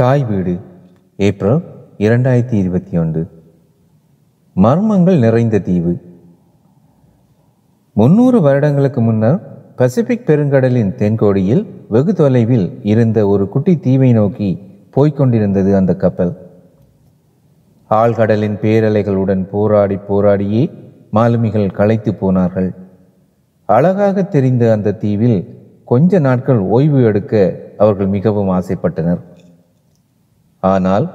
[0.00, 0.60] தாய் வீடு.
[1.16, 1.62] ஏப்ரல்
[1.98, 3.28] இரண்டாயிரத்தி இருபத்தி ஒன்று.
[4.56, 6.00] மர்மங்கள் நிறைந்த தீவு.
[7.92, 9.40] முன்னூறு வருடங்களுக்கு முன்னர்
[9.76, 16.36] பசிபிக் பெருங்கடலின் தென்கோடியில் வெகு தொலைவில் இருந்த ஒரு குட்டி தீவை நோக்கி போய்க் கொண்டிருந்தது அந்த கப்பல்.
[17.90, 20.70] ஆழ்கடலின் பேரலைகளுடன் போராடி போராடியே
[21.10, 22.74] மாலுமிகள் களைத்து போனார்கள்.
[23.66, 29.20] அழகாக தெரிந்த அந்த தீவில் கொஞ்ச நாட்கள் ஓய்வு எடுக்க அவர்கள் மிகவும் ஆசைப்பட்டனர்.
[30.60, 31.10] ஆனால்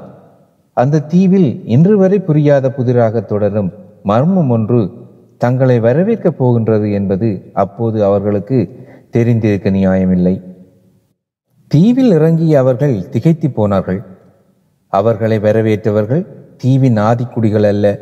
[0.74, 4.92] அந்த தீவில் இன்று வரை புரியாத புதிராக தொடரும் மர்மம் ஒன்று
[5.38, 8.58] தங்களை வரவேற்கப் போகின்றது என்பது அப்போது அவர்களுக்கு
[9.10, 10.42] தெரிந்திருக்க நியாயமில்லை.
[11.68, 14.02] தீவில் இறங்கிய அவர்கள் திகைத்து போனார்கள்.
[14.88, 16.28] அவர்களை வரவேற்றவர்கள்
[16.58, 18.00] தீவின் ஆதிக்குடிகள் அல்ல.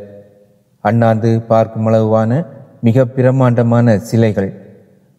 [0.80, 2.46] அண்ணாந்து பார்க்கும் அளவான
[2.82, 4.50] மிக பிரமாண்டமான சிலைகள்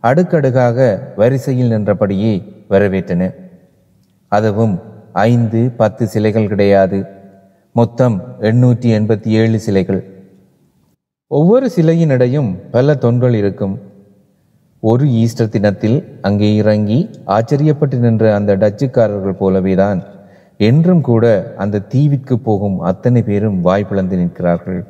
[0.01, 0.79] அடுக்கடுக்காக
[1.17, 3.35] வரிசையில் நின்றபடியே வரவேற்றன.
[4.29, 4.81] அதுவும்
[5.15, 7.05] ஐந்து பத்து சிலைகள் கிடையாது.
[7.73, 10.05] மொத்தம் எண்ணூற்றி எண்பத்தி ஏழு சிலைகள்.
[11.27, 13.81] ஒவ்வொரு சிலையின் இடையும் பல தொன்கள் இருக்கும்.
[14.81, 20.05] ஒரு ஈஸ்டர் தினத்தில் அங்கே இறங்கி ஆச்சரியப்பட்டு நின்ற அந்த டச்சுக்காரர்கள் போலவேதான்.
[20.57, 24.85] என்றும் கூட அந்த தீவிற்கு போகும் அத்தனை பேரும் வாய் நிற்கிறார்கள்.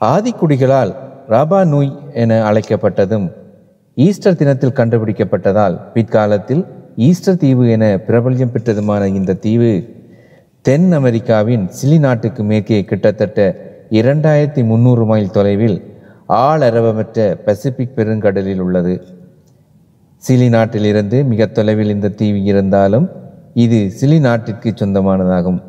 [0.00, 0.94] ஆதிக்குடிகளால்
[1.28, 3.32] ராபா நூய் என அழைக்கப்பட்டதும்
[3.94, 6.66] ஈஸ்டர் தினத்தில் கண்டுபிடிக்கப்பட்டதால் பிற்காலத்தில்
[7.06, 9.72] ஈஸ்டர் தீவு என பிரபல்யம் பெற்றதுமான இந்த தீவு
[10.64, 13.38] தென் அமெரிக்காவின் சிலி நாட்டுக்கு மேற்கே கிட்டத்தட்ட
[13.98, 15.78] இரண்டாயிரத்தி முந்நூறு மைல் தொலைவில்
[16.48, 18.94] ஆளரவமற்ற பசிபிக் பெருங்கடலில் உள்ளது.
[20.22, 23.06] சிலி நாட்டிலிருந்து மிக தொலைவில் இந்த தீவு இருந்தாலும்
[23.64, 25.60] இது சிலி நாட்டிற்கு சொந்தமானதாகும்.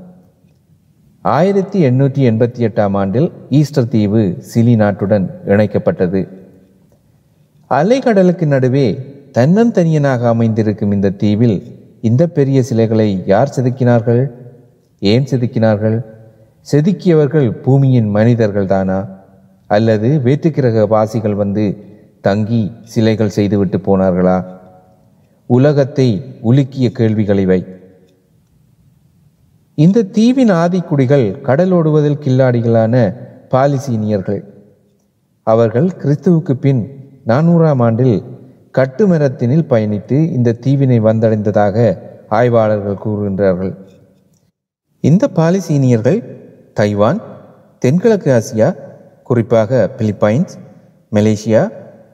[1.25, 6.21] ஆயிரத்தி எண்ணூற்றி எண்பத்தி எட்டாம் ஆண்டில் ஈஸ்டர் தீவு சிலி நாட்டுடன் இணைக்கப்பட்டது.
[7.71, 8.87] அலைக்கடலுக்கு நடுவே
[9.33, 11.57] தன்னந்தனியனாக அமைந்திருக்கும் இந்த தீவில்
[12.01, 14.31] இந்த பெரிய சிலைகளை யார் செதுக்கினார்கள்?
[14.99, 16.05] ஏன் செதுக்கினார்கள்?
[16.71, 18.97] செதுக்கியவர்கள் பூமியின் மனிதர்கள் தானா
[19.67, 21.65] அல்லது வேற்றுக்கிரக வாசிகள் வந்து
[22.21, 24.45] தங்கி சிலைகள் செய்துவிட்டு போனார்களா?
[25.45, 27.65] உலகத்தை உலுக்கிய கேள்விகள் இவை
[29.75, 32.95] இந்த தீவின் ஆதிக்குடிகள் கடலோடுவதில் கில்லாடிகளான
[33.52, 34.41] பாலிசீனியர்கள்.
[35.43, 36.81] அவர்கள் கிறிஸ்துவுக்கு பின்
[37.27, 38.30] நானூறாம் ஆண்டில்
[38.77, 41.77] கட்டுமரத்தினில் பயணித்து இந்த தீவினை வந்தடைந்ததாக
[42.30, 43.73] ஆய்வாளர்கள் கூறுகின்றார்கள்.
[44.99, 46.20] இந்த பாலிசீனியர்கள்
[46.73, 47.20] தைவான்
[47.80, 48.76] தென்கிழக்கு ஆசியா
[49.23, 50.54] குறிப்பாக பிலிப்பைன்ஸ்
[51.15, 51.61] மலேசியா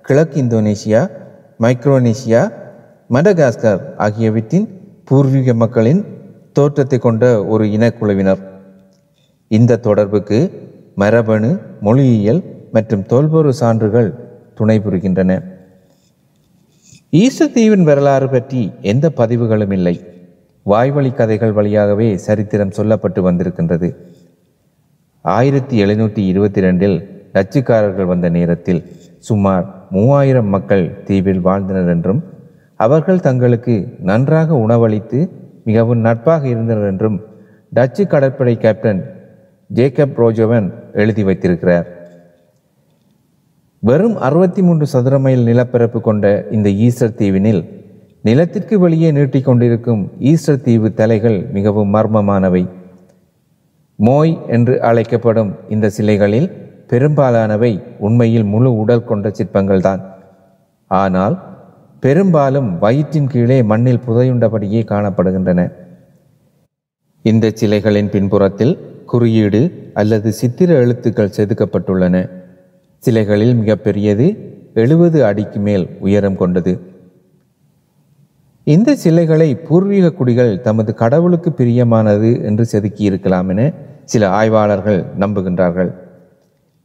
[0.01, 1.01] கிழக்கு இந்தோனேசியா
[1.63, 2.41] மைக்ரோனேசியா
[3.15, 4.67] மடகாஸ்கர் ஆகியவற்றின்
[5.03, 6.01] பூர்வீக மக்களின்
[6.53, 8.41] தோற்றத்தை கொண்ட ஒரு இனக்குழுவினர்.
[9.47, 10.39] இந்த தொடர்புக்கு
[10.95, 11.51] மரபணு
[11.81, 12.41] மொழியியல்
[12.71, 14.09] மற்றும் தொல்பொரு சான்றுகள்
[14.55, 15.31] துணை புரிகின்றன.
[17.13, 19.93] ஈஸ்டர் தீவின் வரலாறு பற்றி எந்த பதிவுகளும் இல்லை.
[20.63, 23.89] வாய்வழி கதைகள் வழியாகவே சரித்திரம் சொல்லப்பட்டு வந்திருக்கின்றது.
[25.21, 26.97] ஆயிரத்தி எழுநூற்றி இருபத்தி ரெண்டில்
[27.33, 28.81] டச்சுக்காரர்கள் வந்த நேரத்தில்
[29.19, 32.21] சுமார் மூவாயிரம் மக்கள் தீவில் வாழ்ந்தனர் என்றும்
[32.75, 35.21] அவர்கள் தங்களுக்கு நன்றாக உணவளித்து
[35.63, 37.19] மிகவும் நட்பாக இருந்தனர் என்றும்
[37.71, 39.01] டச்சு கடற்படை கேப்டன்
[39.69, 41.87] ஜேக்கப் ரோஜோவன் எழுதி வைத்திருக்கிறார்.
[43.79, 47.69] வெறும் அறுபத்தி மூன்று சதுர மைல் நிலப்பரப்பு கொண்ட இந்த ஈஸ்டர் தீவினில்
[48.21, 52.69] நிலத்திற்கு வெளியே நீட்டிக்கொண்டிருக்கும் ஈஸ்டர் தீவு தலைகள் மிகவும் மர்மமானவை.
[53.95, 56.51] மோய் என்று அழைக்கப்படும் இந்த சிலைகளில்
[56.87, 60.01] பெரும்பாலானவை உண்மையில் முழு உடல் கொண்ட சிற்பங்கள்தான்.
[60.87, 61.43] ஆனால்
[61.99, 65.71] பெரும்பாலும் வயிற்றின் கீழே மண்ணில் புதையுண்டபடியே காணப்படுகின்றன.
[67.21, 72.36] இந்த சிலைகளின் பின்புறத்தில் குறியீடு அல்லது சித்திர எழுத்துக்கள் செதுக்கப்பட்டுள்ளன.
[72.99, 74.37] சிலைகளில் மிகப்பெரியது
[74.73, 76.79] எழுபது அடிக்கு மேல் உயரம் கொண்டது.
[78.63, 83.71] இந்த சிலைகளை பூர்வீக குடிகள் தமது கடவுளுக்கு பிரியமானது என்று செதுக்கி இருக்கலாம் என
[84.03, 85.93] சில ஆய்வாளர்கள் நம்புகின்றார்கள்.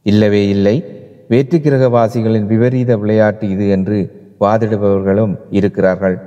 [0.03, 0.85] இல்லவே இல்லை.
[1.29, 3.97] வேற்றுக்கிரகவாசிகளின் விபரீத விளையாட்டு இது என்று
[4.39, 6.21] வாதிடுபவர்களும் இருக்கிறார்கள்.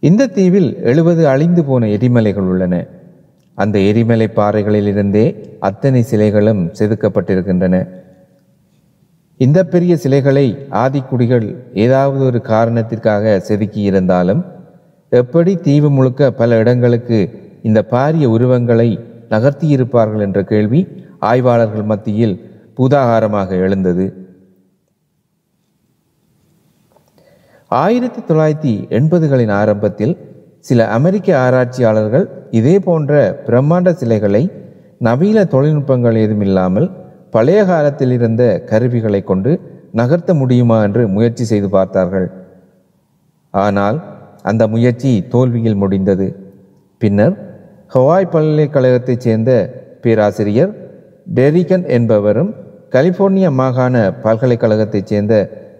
[0.00, 2.86] இந்த தீவில் எழுபது அழிந்து போன எரிமலைகள் உள்ளன.
[3.54, 7.86] அந்த எரிமலை பாறைகளிலிருந்தே அத்தனை சிலைகளும் செதுக்கப்பட்டிருக்கின்றன.
[9.40, 14.42] இந்த பெரிய சிலைகளை ஆதிக்குடிகள் ஏதாவது ஒரு காரணத்திற்காக செதுக்கி இருந்தாலும்
[15.12, 17.18] எப்படி தீவு முழுக்க பல இடங்களுக்கு
[17.62, 18.98] இந்த பாரிய உருவங்களை
[19.30, 20.80] நகர்த்தியிருப்பார்கள் என்ற கேள்வி
[21.18, 22.36] ஆய்வாளர்கள் மத்தியில்
[22.78, 24.06] பூதாகாரமாக எழுந்தது.
[27.70, 30.14] ஆயிரத்தி தொள்ளாயிரத்தி எண்பதுகளின் ஆரம்பத்தில்
[30.60, 34.50] சில அமெரிக்க ஆராய்ச்சியாளர்கள் இதே போன்ற பிரம்மாண்ட சிலைகளை
[34.98, 36.99] நவீன தொழில்நுட்பங்கள் ஏதும் இல்லாமல்
[37.34, 39.50] பழைய காலத்தில் இருந்த கருவிகளை கொண்டு
[40.00, 42.28] நகர்த்த முடியுமா என்று முயற்சி செய்து பார்த்தார்கள்.
[43.54, 43.98] ஆனால்
[44.50, 46.26] அந்த முயற்சி தோல்வியில் முடிந்தது.
[47.00, 47.34] பின்னர்
[47.94, 49.50] ஹவாய் பல்கலைக்கழகத்தைச் சேர்ந்த
[50.02, 50.72] பேராசிரியர்
[51.38, 52.50] டெரிகன் என்பவரும்
[52.94, 55.34] கலிபோர்னியா மாகாண பல்கலைக்கழகத்தைச் சேர்ந்த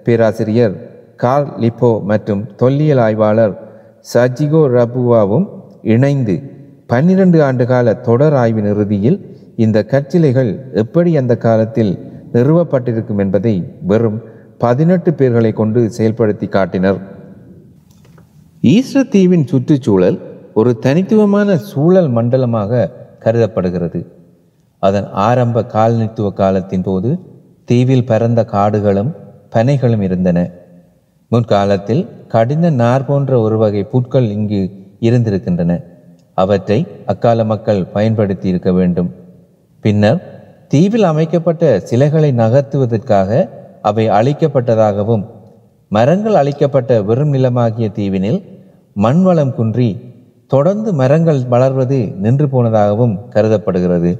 [0.04, 0.74] பேராசிரியர்
[1.22, 3.54] கார்ல் லிப்போ மற்றும் தொல்லியல் ஆய்வாளர்
[4.12, 5.46] சஜிகோ ரபுவாவும்
[5.94, 6.36] இணைந்து
[6.86, 9.18] பன்னிரண்டு ஆண்டுகால தொடர் ஆய்வின் இறுதியில்
[9.64, 11.92] இந்த கற்சிலைகள் எப்படி அந்த காலத்தில்
[12.32, 13.54] நிறுவப்பட்டிருக்கும் என்பதை
[13.90, 14.20] வெறும்
[14.58, 16.98] பதினெட்டு பேர்களை கொண்டு செயல்படுத்தி காட்டினர்.
[18.60, 20.18] ஈஸ்டர் தீவின் சுற்றுச்சூழல்
[20.54, 24.00] ஒரு தனித்துவமான சூழல் மண்டலமாக கருதப்படுகிறது.
[24.78, 27.10] அதன் ஆரம்ப காலனித்துவ காலத்தின் போது
[27.64, 29.12] தீவில் பரந்த காடுகளும்
[29.56, 30.38] பனைகளும் இருந்தன.
[31.28, 34.62] முற்காலத்தில் கடின நார் போன்ற ஒரு வகை புட்கள் இங்கு
[35.00, 35.72] இருந்திருக்கின்றன.
[36.34, 39.10] அவற்றை அக்கால மக்கள் பயன்படுத்தி இருக்க வேண்டும்.
[39.80, 40.20] பின்னர்
[40.68, 43.48] தீவில் அமைக்கப்பட்ட சிலைகளை நகர்த்துவதற்காக
[43.82, 45.24] அவை அழிக்கப்பட்டதாகவும்
[45.88, 48.40] மரங்கள் அழிக்கப்பட்ட வெறும் நிலமாகிய தீவினில்
[48.94, 49.90] மண் வளம் குன்றி
[50.46, 54.12] தொடர்ந்து மரங்கள் வளர்வது நின்று போனதாகவும் கருதப்படுகிறது.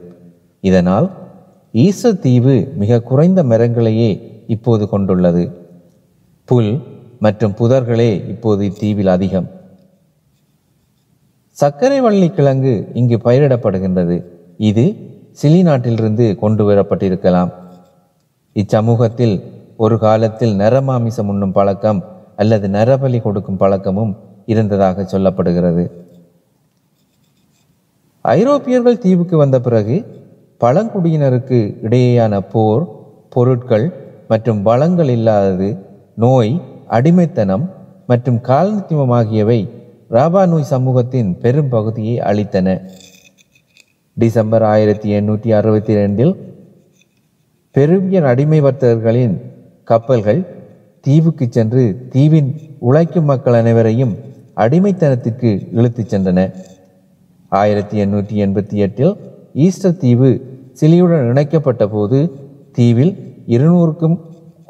[0.61, 1.11] இதனால்
[1.73, 4.11] ஈஸ்டர் தீவு மிக குறைந்த மரங்களையே
[4.47, 5.45] இப்போது கொண்டுள்ளது.
[6.45, 6.73] புல்
[7.19, 9.49] மற்றும் புதர்களே இப்போது இத்தீவில் அதிகம்.
[11.51, 14.17] சர்க்கரை வள்ளி கிழங்கு இங்கு பயிரிடப்படுகின்றது.
[14.57, 14.85] இது
[15.39, 17.51] சிலி நாட்டிலிருந்து கொண்டு வரப்பட்டிருக்கலாம்.
[18.57, 19.37] இச்சமூகத்தில்
[19.85, 22.01] ஒரு காலத்தில் நரமாமிசம் உண்ணும் பழக்கம்
[22.37, 24.13] அல்லது நரபலி கொடுக்கும் பழக்கமும்
[24.53, 25.85] இருந்ததாக சொல்லப்படுகிறது.
[28.25, 29.97] ஐரோப்பியர்கள் தீவுக்கு வந்த பிறகு
[30.61, 32.85] பழங்குடியினருக்கு இடையேயான போர்
[33.35, 33.87] பொருட்கள்
[34.29, 35.69] மற்றும் வளங்கள் இல்லாதது
[36.25, 36.53] நோய்
[36.97, 37.65] அடிமைத்தனம்
[38.07, 39.61] மற்றும் காலனித்துவம் ஆகியவை
[40.17, 42.69] ராபா நோய் சமூகத்தின் பெரும் பகுதியை அளித்தன
[44.23, 46.33] டிசம்பர் ஆயிரத்தி எண்ணூற்றி அறுபத்தி ரெண்டில்
[47.75, 49.35] பெருவியன் அடிமை வர்த்தகர்களின்
[49.91, 50.41] கப்பல்கள்
[51.05, 51.83] தீவுக்கு சென்று
[52.15, 52.51] தீவின்
[52.89, 54.15] உழைக்கும் மக்கள் அனைவரையும்
[54.65, 56.39] அடிமைத்தனத்திற்கு இழுத்துச் சென்றன.
[57.49, 59.15] ஆயிரத்தி எண்ணூற்றி எண்பத்தி எட்டில்
[59.67, 60.31] ஈஸ்டர் தீவு
[60.81, 62.19] சிலியுடன் இணைக்கப்பட்ட போது
[62.77, 63.15] தீவில்
[63.55, 64.17] இருநூறுக்கும்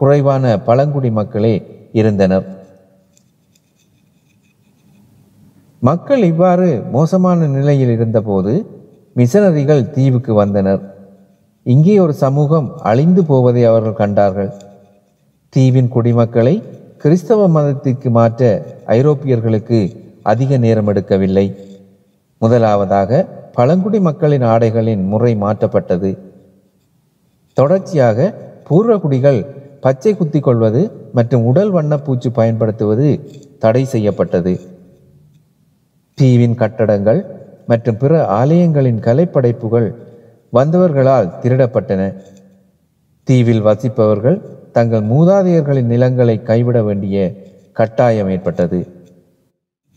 [0.00, 1.54] குறைவான பழங்குடி மக்களே
[2.00, 2.46] இருந்தனர்.
[5.88, 8.52] மக்கள் இவ்வாறு மோசமான நிலையில் இருந்தபோது
[9.20, 10.82] மிஷனரிகள் தீவுக்கு வந்தனர்.
[11.72, 14.50] இங்கே ஒரு சமூகம் அழிந்து போவதை அவர்கள் கண்டார்கள்.
[15.54, 16.54] தீவின் குடிமக்களை
[17.02, 18.48] கிறிஸ்தவ மதத்திற்கு மாற்ற
[18.96, 19.78] ஐரோப்பியர்களுக்கு
[20.32, 21.46] அதிக நேரம் எடுக்கவில்லை.
[22.42, 23.20] முதலாவதாக
[23.56, 26.10] பழங்குடி மக்களின் ஆடைகளின் முறை மாற்றப்பட்டது.
[27.56, 28.28] தொடர்ச்சியாக
[28.68, 29.40] பூர்வகுடிகள்
[29.84, 30.82] பச்சை குத்தி கொள்வது
[31.16, 33.08] மற்றும் உடல் வண்ணப்பூச்சு பயன்படுத்துவது
[33.64, 34.54] தடை செய்யப்பட்டது.
[36.18, 37.20] தீவின் கட்டடங்கள்
[37.70, 39.88] மற்றும் பிற ஆலயங்களின் கலைப்படைப்புகள்
[40.52, 42.02] வந்தவர்களால் திருடப்பட்டன.
[43.28, 44.38] தீவில் வசிப்பவர்கள்
[44.76, 47.16] தங்கள் மூதாதையர்களின் நிலங்களை கைவிட வேண்டிய
[47.72, 48.80] கட்டாயம் ஏற்பட்டது.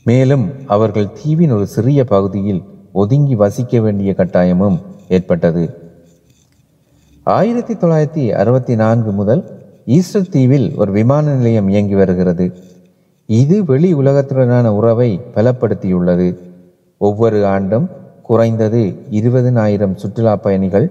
[0.04, 2.62] மேலும் அவர்கள் தீவின் ஒரு சிறிய பகுதியில்
[2.92, 4.78] ஒதுங்கி வசிக்க வேண்டிய கட்டாயமும்
[5.10, 5.64] ஏற்பட்டது.
[7.24, 9.44] ஆயிரத்தி தொள்ளாயிரத்தி அறுபத்தி நான்கு முதல்
[9.86, 12.46] ஈஸ்டர் தீவில் ஒரு விமான நிலையம் இயங்கி வருகிறது.
[13.26, 16.28] இது வெளி உலகத்துடனான உறவை பலப்படுத்தியுள்ளது.
[16.98, 17.90] ஒவ்வொரு ஆண்டும்
[18.24, 18.82] குறைந்தது
[19.12, 20.86] இருபதினாயிரம் சுற்றுலா பயணிகள்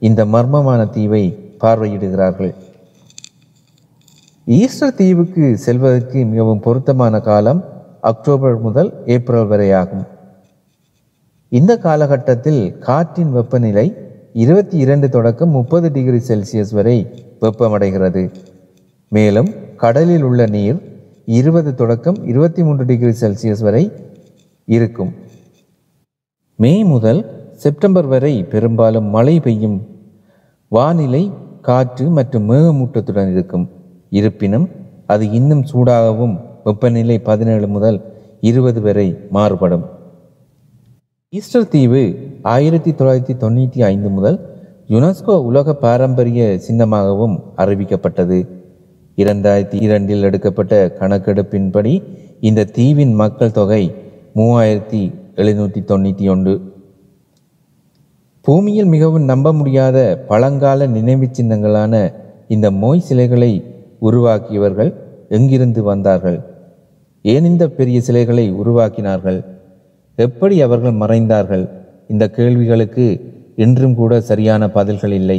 [0.00, 1.24] இந்த மர்மமான தீவை
[1.62, 2.54] பார்வையிடுகிறார்கள்.
[4.46, 7.60] ஈஸ்டர் தீவுக்கு செல்வதற்கு மிகவும் பொருத்தமான காலம்
[8.00, 10.04] அக்டோபர் முதல் ஏப்ரல் வரை ஆகும்
[11.48, 13.86] இந்த காலகட்டத்தில் காற்றின் வெப்பநிலை
[14.32, 16.96] இருபத்தி இரண்டு தொடக்கம் முப்பது டிகிரி செல்சியஸ் வரை
[17.40, 18.22] வெப்பமடைகிறது.
[19.08, 20.78] மேலும் கடலில் உள்ள நீர்
[21.24, 23.92] இருபது தொடக்கம் இருபத்தி மூன்று டிகிரி செல்சியஸ் வரை
[24.64, 25.14] இருக்கும்.
[26.62, 27.20] மே முதல்
[27.52, 29.76] செப்டம்பர் வரை பெரும்பாலும் மழை பெய்யும்.
[30.68, 33.70] வானிலை காற்று மற்றும் மேகமூட்டத்துடன் இருக்கும்.
[34.10, 34.68] இருப்பினும்
[35.06, 37.98] அது இன்னும் சூடாகவும் வெப்பநிலை பதினேழு முதல்
[38.40, 39.84] இருபது வரை மாறுபடும்.
[41.28, 42.02] ஈஸ்டர் தீவு
[42.42, 44.38] ஆயிரத்தி தொள்ளாயிரத்தி தொண்ணூற்றி ஐந்து முதல்
[44.88, 48.48] யுனெஸ்கோ உலக பாரம்பரிய சின்னமாகவும் அறிவிக்கப்பட்டது.
[49.16, 52.02] இரண்டாயிரத்தி இரண்டில் எடுக்கப்பட்ட கணக்கெடுப்பின்படி
[52.40, 53.94] இந்த தீவின் மக்கள் தொகை
[54.34, 56.52] மூவாயிரத்தி எழுநூற்றி தொண்ணூற்றி ஒன்று.
[58.40, 62.12] பூமியில் மிகவும் நம்ப முடியாத பழங்கால நினைவு சின்னங்களான
[62.48, 63.50] இந்த மோய் சிலைகளை
[64.00, 64.90] உருவாக்கியவர்கள்
[65.28, 66.38] எங்கிருந்து வந்தார்கள்?
[67.22, 69.38] ஏன் இந்த பெரிய சிலைகளை உருவாக்கினார்கள்?
[70.16, 71.64] எப்படி அவர்கள் மறைந்தார்கள்?
[72.08, 73.06] இந்த கேள்விகளுக்கு
[73.56, 75.38] இன்றும் கூட சரியான பதில்கள் இல்லை.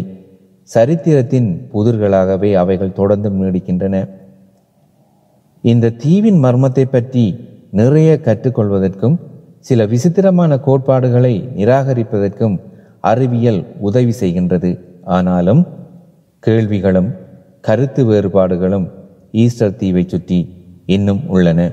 [0.63, 3.95] சரித்திரத்தின் புதிர்களாகவே அவைகள் தொடர்ந்து நீடிக்கின்றன.
[5.61, 7.25] இந்த தீவின் மர்மத்தை பற்றி
[7.71, 9.17] நிறைய கற்றுக்கொள்வதற்கும்
[9.59, 12.55] சில விசித்திரமான கோட்பாடுகளை நிராகரிப்பதற்கும்
[13.01, 14.79] அறிவியல் உதவி செய்கின்றது.
[15.03, 15.67] ஆனாலும்
[16.39, 17.09] கேள்விகளும்
[17.61, 18.87] கருத்து வேறுபாடுகளும்
[19.31, 20.39] ஈஸ்டர் தீவை சுற்றி
[20.85, 21.71] இன்னும் உள்ளன.